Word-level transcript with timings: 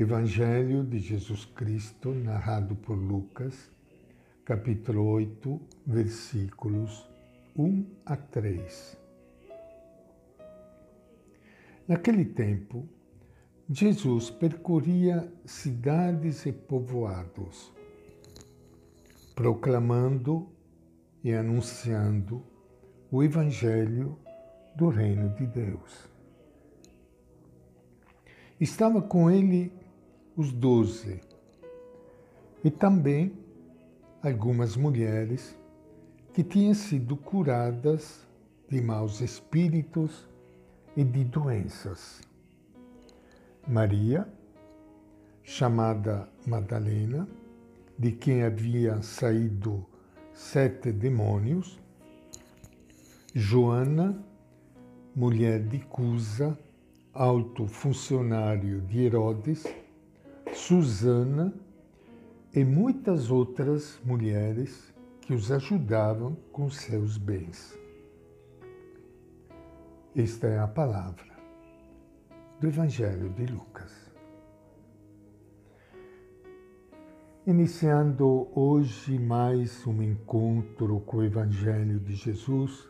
Evangelho 0.00 0.82
de 0.82 0.98
Jesus 0.98 1.44
Cristo, 1.44 2.14
narrado 2.14 2.74
por 2.74 2.94
Lucas, 2.94 3.70
capítulo 4.46 5.04
8, 5.04 5.60
versículos 5.86 7.06
1 7.54 7.84
a 8.06 8.16
3. 8.16 8.96
Naquele 11.86 12.24
tempo, 12.24 12.88
Jesus 13.68 14.30
percorria 14.30 15.30
cidades 15.44 16.46
e 16.46 16.52
povoados, 16.52 17.70
proclamando 19.34 20.48
e 21.22 21.34
anunciando 21.34 22.42
o 23.12 23.22
Evangelho 23.22 24.18
do 24.74 24.88
Reino 24.88 25.28
de 25.34 25.46
Deus. 25.46 26.08
Estava 28.58 29.02
com 29.02 29.30
ele 29.30 29.79
os 30.40 30.52
doze. 30.52 31.20
E 32.64 32.70
também 32.70 33.32
algumas 34.22 34.74
mulheres 34.74 35.54
que 36.32 36.42
tinham 36.42 36.72
sido 36.72 37.14
curadas 37.14 38.26
de 38.66 38.80
maus 38.80 39.20
espíritos 39.20 40.26
e 40.96 41.04
de 41.04 41.24
doenças. 41.24 42.22
Maria, 43.68 44.26
chamada 45.42 46.26
Madalena, 46.46 47.28
de 47.98 48.12
quem 48.12 48.42
havia 48.42 49.02
saído 49.02 49.84
sete 50.32 50.90
demônios, 50.90 51.78
Joana, 53.34 54.24
mulher 55.14 55.62
de 55.62 55.80
Cusa, 55.80 56.58
alto 57.12 57.66
funcionário 57.66 58.80
de 58.80 59.04
Herodes, 59.04 59.64
Susana 60.70 61.52
e 62.54 62.64
muitas 62.64 63.28
outras 63.28 64.00
mulheres 64.04 64.94
que 65.20 65.34
os 65.34 65.50
ajudavam 65.50 66.36
com 66.52 66.70
seus 66.70 67.18
bens. 67.18 67.76
Esta 70.14 70.46
é 70.46 70.60
a 70.60 70.68
palavra 70.68 71.26
do 72.60 72.68
Evangelho 72.68 73.30
de 73.30 73.46
Lucas. 73.46 73.92
Iniciando 77.44 78.46
hoje 78.54 79.18
mais 79.18 79.84
um 79.88 80.00
encontro 80.00 81.00
com 81.00 81.16
o 81.16 81.24
Evangelho 81.24 81.98
de 81.98 82.14
Jesus, 82.14 82.88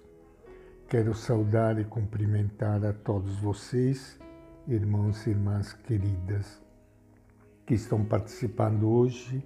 quero 0.86 1.14
saudar 1.14 1.80
e 1.80 1.86
cumprimentar 1.86 2.84
a 2.84 2.92
todos 2.92 3.38
vocês, 3.38 4.20
irmãos 4.68 5.26
e 5.26 5.30
irmãs 5.30 5.72
queridas, 5.72 6.60
que 7.70 7.74
estão 7.74 8.04
participando 8.04 8.90
hoje 8.90 9.40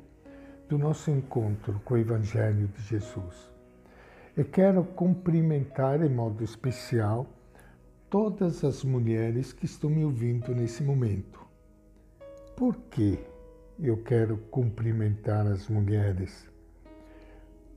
do 0.66 0.78
nosso 0.78 1.10
encontro 1.10 1.78
com 1.84 1.92
o 1.92 1.98
Evangelho 1.98 2.68
de 2.68 2.80
Jesus. 2.80 3.52
E 4.34 4.42
quero 4.42 4.82
cumprimentar 4.82 6.02
em 6.02 6.08
modo 6.08 6.42
especial 6.42 7.26
todas 8.08 8.64
as 8.64 8.82
mulheres 8.82 9.52
que 9.52 9.66
estão 9.66 9.90
me 9.90 10.06
ouvindo 10.06 10.54
nesse 10.54 10.82
momento. 10.82 11.38
Por 12.56 12.74
que 12.88 13.18
eu 13.78 13.98
quero 13.98 14.38
cumprimentar 14.50 15.46
as 15.46 15.68
mulheres? 15.68 16.50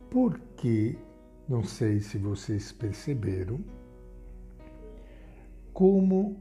Porque, 0.09 0.97
não 1.45 1.61
sei 1.61 1.99
se 1.99 2.17
vocês 2.17 2.71
perceberam, 2.71 3.59
como 5.73 6.39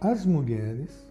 as 0.00 0.24
mulheres 0.24 1.05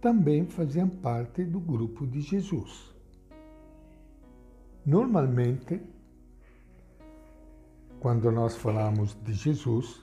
também 0.00 0.46
faziam 0.46 0.88
parte 0.88 1.44
do 1.44 1.60
grupo 1.60 2.06
de 2.06 2.20
Jesus. 2.20 2.94
Normalmente, 4.84 5.80
quando 8.00 8.32
nós 8.32 8.56
falamos 8.56 9.14
de 9.22 9.34
Jesus, 9.34 10.00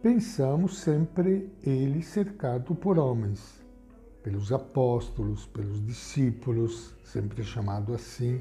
pensamos 0.00 0.78
sempre 0.78 1.50
ele 1.60 2.02
cercado 2.02 2.74
por 2.74 2.98
homens, 2.98 3.64
pelos 4.22 4.52
apóstolos, 4.52 5.44
pelos 5.46 5.84
discípulos, 5.84 6.94
sempre 7.04 7.42
chamado 7.42 7.94
assim. 7.94 8.40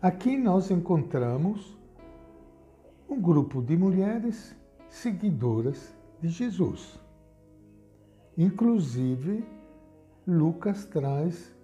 Aqui 0.00 0.36
nós 0.36 0.70
encontramos 0.70 1.76
um 3.08 3.20
grupo 3.20 3.60
de 3.60 3.76
mulheres 3.76 4.54
seguidoras 4.88 5.92
de 6.20 6.28
Jesus. 6.28 7.03
Inclusive, 8.36 9.44
Lucas 10.26 10.84
traz 10.86 11.54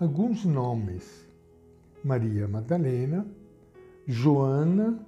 alguns 0.00 0.44
nomes: 0.46 1.28
Maria 2.02 2.48
Madalena, 2.48 3.26
Joana, 4.06 4.98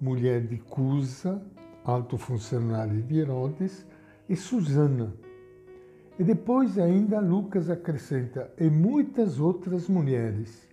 mulher 0.00 0.46
de 0.46 0.56
Cusa, 0.56 1.44
alto 1.84 2.16
funcionário 2.16 3.02
de 3.02 3.18
Herodes, 3.18 3.86
e 4.26 4.34
Susana. 4.34 5.14
E 6.18 6.24
depois 6.24 6.78
ainda 6.78 7.20
Lucas 7.20 7.68
acrescenta, 7.68 8.50
e 8.58 8.70
muitas 8.70 9.38
outras 9.38 9.86
mulheres 9.86 10.66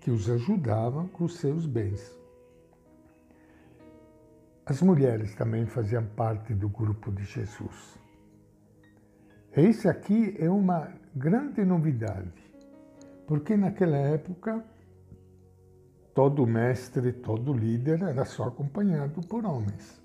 que 0.00 0.10
os 0.10 0.30
ajudavam 0.30 1.08
com 1.08 1.28
seus 1.28 1.66
bens. 1.66 2.18
As 4.64 4.80
mulheres 4.80 5.34
também 5.34 5.66
faziam 5.66 6.06
parte 6.16 6.54
do 6.54 6.68
grupo 6.70 7.12
de 7.12 7.24
Jesus. 7.24 8.01
Esse 9.54 9.86
aqui 9.86 10.34
é 10.38 10.48
uma 10.48 10.90
grande 11.14 11.62
novidade, 11.62 12.32
porque 13.26 13.54
naquela 13.54 13.98
época 13.98 14.64
todo 16.14 16.46
mestre, 16.46 17.12
todo 17.12 17.52
líder 17.52 18.02
era 18.02 18.24
só 18.24 18.44
acompanhado 18.44 19.20
por 19.26 19.44
homens. 19.44 20.00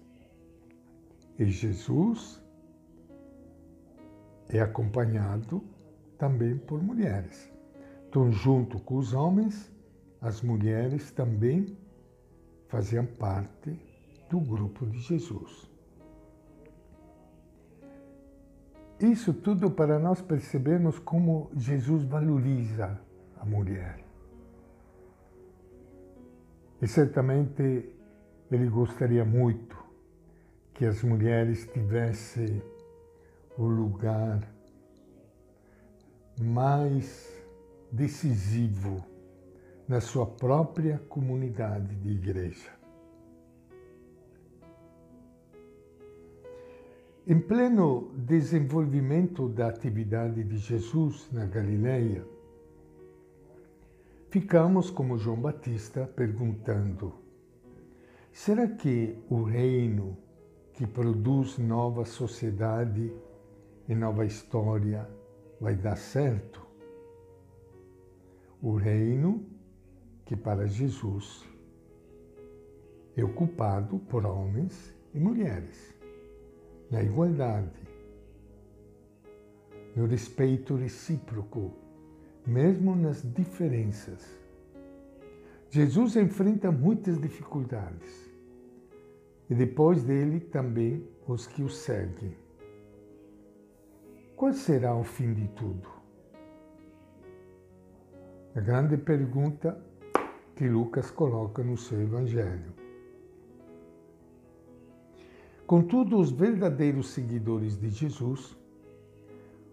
E 1.40 1.46
Jesus 1.46 2.44
é 4.50 4.60
acompanhado 4.60 5.64
também 6.18 6.58
por 6.58 6.84
mulheres. 6.84 7.50
Então, 8.10 8.30
junto 8.30 8.80
com 8.82 8.98
os 8.98 9.14
homens, 9.14 9.72
as 10.20 10.42
mulheres 10.42 11.10
também 11.12 11.78
faziam 12.68 13.06
parte 13.06 13.80
do 14.30 14.42
grupo 14.42 14.86
de 14.86 15.00
Jesus. 15.00 15.70
Isso 19.00 19.32
tudo 19.34 19.70
para 19.70 20.00
nós 20.00 20.22
percebermos 20.22 20.98
como 20.98 21.52
Jesus 21.56 22.04
valoriza 22.04 23.00
a 23.40 23.46
mulher. 23.46 24.04
E 26.82 26.88
certamente 26.88 27.94
ele 28.52 28.68
gostaria 28.70 29.24
muito 29.24 29.78
que 30.74 30.86
as 30.86 31.04
mulheres 31.04 31.68
tivessem 31.68 32.62
o 33.58 33.66
lugar 33.66 34.42
mais 36.40 37.32
decisivo 37.92 39.04
na 39.88 40.02
sua 40.02 40.26
própria 40.26 41.00
comunidade 41.10 41.96
de 41.96 42.10
igreja. 42.10 42.77
Em 47.30 47.42
pleno 47.42 48.14
desenvolvimento 48.16 49.50
da 49.50 49.68
atividade 49.68 50.46
de 50.46 50.58
Jesus 50.58 51.30
na 51.30 51.46
Galileia, 51.46 52.26
ficamos 54.30 54.90
como 54.90 55.18
João 55.18 55.36
Batista 55.36 56.10
perguntando: 56.16 57.16
será 58.32 58.66
que 58.66 59.20
o 59.30 59.44
reino 59.44 60.18
que 60.72 60.88
produz 60.88 61.58
nova 61.58 62.06
sociedade 62.06 63.14
e 63.90 63.94
nova 63.94 64.24
história 64.24 65.06
vai 65.60 65.76
dar 65.76 65.98
certo? 65.98 66.66
O 68.62 68.74
reino 68.78 69.46
que 70.24 70.38
para 70.38 70.66
Jesus 70.66 71.46
é 73.18 73.22
ocupado 73.22 74.00
por 74.00 74.26
homens 74.26 74.96
e 75.14 75.20
mulheres 75.20 75.97
na 76.90 77.02
igualdade, 77.04 77.82
no 79.96 80.06
respeito 80.06 80.76
recíproco, 80.76 81.74
mesmo 82.46 82.96
nas 82.96 83.22
diferenças. 83.34 84.26
Jesus 85.70 86.16
enfrenta 86.16 86.72
muitas 86.72 87.20
dificuldades 87.20 88.32
e 89.50 89.56
depois 89.56 90.04
dele 90.04 90.40
também 90.40 91.08
os 91.28 91.46
que 91.46 91.62
o 91.62 91.70
seguem. 91.70 92.36
Qual 94.36 94.54
será 94.54 94.96
o 94.96 95.04
fim 95.04 95.34
de 95.34 95.48
tudo? 95.50 95.90
A 98.56 98.62
grande 98.62 98.98
pergunta 98.98 99.78
que 100.56 100.68
Lucas 100.68 101.12
coloca 101.12 101.64
no 101.64 101.76
seu 101.76 102.02
Evangelho. 102.02 102.77
Contudo, 105.68 106.18
os 106.18 106.32
verdadeiros 106.32 107.10
seguidores 107.10 107.78
de 107.78 107.90
Jesus 107.90 108.56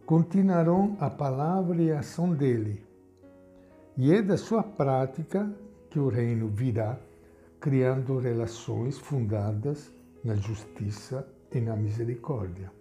continuarão 0.05 0.96
a 0.99 1.08
palavra 1.08 1.81
e 1.81 1.93
a 1.93 2.00
ação 2.00 2.35
dele. 2.35 2.85
E 3.96 4.12
é 4.12 4.20
da 4.20 4.37
sua 4.37 4.64
prática 4.64 5.49
que 5.88 6.00
o 6.00 6.08
reino 6.08 6.49
virá, 6.49 6.99
criando 7.61 8.19
relações 8.19 8.99
fundadas 8.99 9.94
na 10.25 10.35
justiça 10.35 11.29
e 11.52 11.61
na 11.61 11.76
misericórdia. 11.76 12.73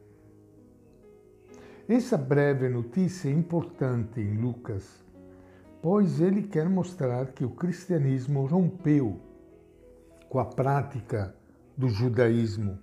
Essa 1.87 2.17
breve 2.17 2.67
notícia 2.67 3.29
é 3.29 3.31
importante 3.31 4.21
em 4.21 4.41
Lucas, 4.41 5.05
pois 5.83 6.19
ele 6.19 6.41
quer 6.41 6.67
mostrar 6.67 7.27
que 7.27 7.45
o 7.45 7.51
cristianismo 7.51 8.47
rompeu 8.47 9.19
com 10.27 10.39
a 10.39 10.45
prática 10.45 11.35
do 11.77 11.87
judaísmo 11.89 12.79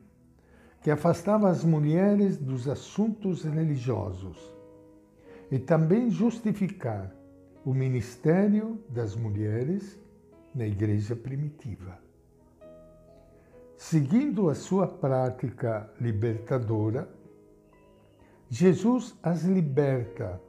que 0.81 0.91
afastava 0.91 1.49
as 1.49 1.65
mulheres 1.65 2.39
dos 2.39 2.69
assuntos 2.69 3.45
religiosos 3.45 4.39
e 5.51 5.59
também 5.59 6.11
justificar 6.11 7.15
o 7.65 7.75
ministério 7.75 8.83
das 8.89 9.15
mulheres 9.15 9.99
na 10.55 10.67
igreja 10.67 11.15
primitiva. 11.15 11.99
Seguindo 13.77 14.49
a 14.49 14.55
sua 14.55 14.87
prática 14.87 15.91
libertadora, 16.01 17.09
Jesus 18.49 19.17
as 19.23 19.43
liberta 19.45 20.41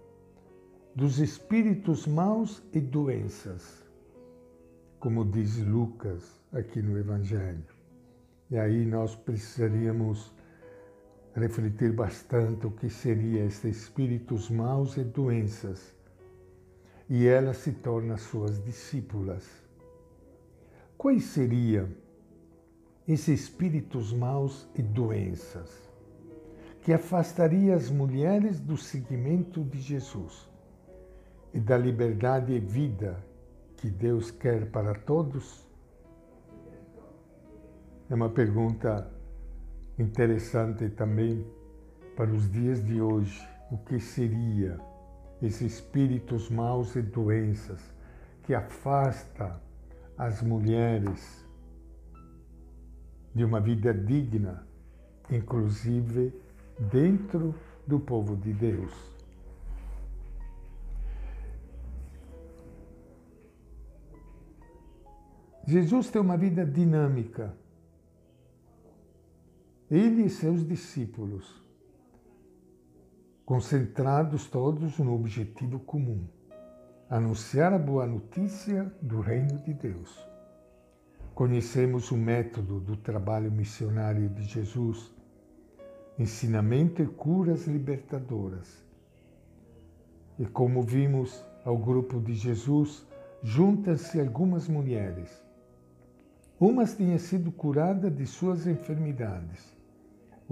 dos 0.95 1.19
espíritos 1.19 2.07
maus 2.07 2.61
e 2.73 2.79
doenças, 2.79 3.85
como 4.99 5.23
diz 5.23 5.57
Lucas 5.57 6.41
aqui 6.51 6.81
no 6.81 6.97
Evangelho. 6.97 7.70
E 8.51 8.59
aí 8.59 8.85
nós 8.85 9.15
precisaríamos 9.15 10.29
refletir 11.33 11.93
bastante 11.93 12.67
o 12.67 12.71
que 12.71 12.89
seria 12.89 13.45
estes 13.45 13.77
espíritos 13.77 14.49
maus 14.49 14.97
e 14.97 15.05
doenças. 15.05 15.95
E 17.09 17.25
ela 17.25 17.53
se 17.53 17.71
torna 17.71 18.17
suas 18.17 18.61
discípulas. 18.61 19.47
Quais 20.97 21.23
seriam 21.23 21.87
esses 23.07 23.41
espíritos 23.41 24.11
maus 24.11 24.67
e 24.75 24.81
doenças 24.81 25.89
que 26.81 26.91
afastaria 26.91 27.73
as 27.73 27.89
mulheres 27.89 28.59
do 28.59 28.75
seguimento 28.75 29.63
de 29.63 29.79
Jesus 29.79 30.49
e 31.53 31.59
da 31.59 31.77
liberdade 31.77 32.51
e 32.51 32.59
vida 32.59 33.17
que 33.77 33.89
Deus 33.89 34.29
quer 34.29 34.69
para 34.69 34.93
todos? 34.93 35.70
É 38.11 38.13
uma 38.13 38.29
pergunta 38.29 39.09
interessante 39.97 40.89
também 40.89 41.49
para 42.13 42.29
os 42.29 42.51
dias 42.51 42.83
de 42.83 42.99
hoje. 42.99 43.41
O 43.71 43.77
que 43.77 44.01
seria 44.01 44.77
esses 45.41 45.75
espíritos 45.75 46.49
maus 46.49 46.93
e 46.97 47.01
doenças 47.01 47.79
que 48.43 48.53
afasta 48.53 49.61
as 50.17 50.41
mulheres 50.41 51.47
de 53.33 53.45
uma 53.45 53.61
vida 53.61 53.93
digna, 53.93 54.67
inclusive 55.31 56.33
dentro 56.91 57.55
do 57.87 57.97
povo 57.97 58.35
de 58.35 58.51
Deus? 58.51 58.91
Jesus 65.65 66.09
tem 66.09 66.21
uma 66.21 66.35
vida 66.35 66.65
dinâmica 66.65 67.60
ele 69.91 70.23
e 70.23 70.29
seus 70.29 70.65
discípulos, 70.65 71.61
concentrados 73.43 74.47
todos 74.47 74.97
no 74.99 75.13
objetivo 75.13 75.81
comum: 75.81 76.29
anunciar 77.09 77.73
a 77.73 77.77
boa 77.77 78.07
notícia 78.07 78.89
do 79.01 79.19
Reino 79.19 79.57
de 79.57 79.73
Deus. 79.73 80.25
Conhecemos 81.35 82.09
o 82.09 82.15
método 82.15 82.79
do 82.79 82.95
trabalho 82.95 83.51
missionário 83.51 84.29
de 84.29 84.43
Jesus, 84.43 85.13
ensinamento 86.17 87.01
e 87.01 87.05
curas 87.05 87.67
libertadoras. 87.67 88.85
E 90.39 90.45
como 90.45 90.83
vimos 90.83 91.43
ao 91.65 91.77
grupo 91.77 92.17
de 92.21 92.33
Jesus, 92.33 93.05
juntam-se 93.43 94.21
algumas 94.21 94.69
mulheres. 94.69 95.43
Umas 96.57 96.95
tinham 96.95 97.19
sido 97.19 97.51
curadas 97.51 98.15
de 98.15 98.25
suas 98.25 98.65
enfermidades 98.65 99.80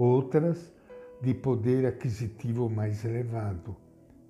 outras 0.00 0.72
de 1.20 1.34
poder 1.34 1.84
aquisitivo 1.84 2.70
mais 2.70 3.04
elevado, 3.04 3.76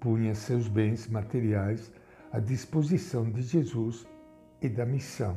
punha 0.01 0.35
seus 0.35 0.67
bens 0.67 1.07
materiais 1.07 1.93
à 2.33 2.41
disposição 2.41 3.31
de 3.31 3.43
Jesus 3.43 4.07
e 4.61 4.69
da 4.69 4.85
missão. 4.85 5.37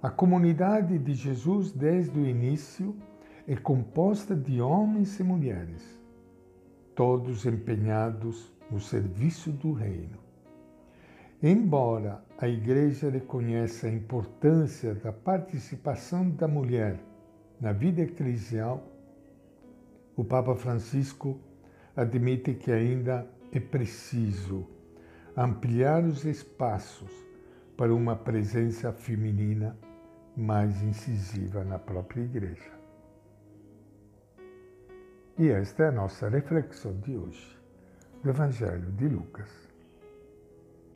A 0.00 0.08
comunidade 0.08 0.96
de 0.96 1.14
Jesus, 1.14 1.72
desde 1.72 2.16
o 2.16 2.24
início, 2.24 2.94
é 3.48 3.56
composta 3.56 4.36
de 4.36 4.60
homens 4.60 5.18
e 5.18 5.24
mulheres, 5.24 6.00
todos 6.94 7.44
empenhados 7.44 8.52
no 8.70 8.78
serviço 8.78 9.50
do 9.50 9.72
Reino. 9.72 10.18
Embora 11.42 12.22
a 12.38 12.48
Igreja 12.48 13.10
reconheça 13.10 13.88
a 13.88 13.92
importância 13.92 14.94
da 14.94 15.12
participação 15.12 16.30
da 16.30 16.46
mulher 16.46 17.00
na 17.60 17.72
vida 17.72 18.02
eclesial, 18.02 18.97
o 20.18 20.24
Papa 20.24 20.52
Francisco 20.56 21.38
admite 21.94 22.52
que 22.54 22.72
ainda 22.72 23.24
é 23.52 23.60
preciso 23.60 24.66
ampliar 25.36 26.02
os 26.02 26.24
espaços 26.24 27.12
para 27.76 27.94
uma 27.94 28.16
presença 28.16 28.92
feminina 28.92 29.78
mais 30.36 30.82
incisiva 30.82 31.62
na 31.62 31.78
própria 31.78 32.22
Igreja. 32.22 32.72
E 35.38 35.50
esta 35.50 35.84
é 35.84 35.88
a 35.90 35.92
nossa 35.92 36.28
reflexão 36.28 36.98
de 36.98 37.16
hoje, 37.16 37.56
do 38.20 38.30
Evangelho 38.30 38.90
de 38.90 39.06
Lucas. 39.06 39.67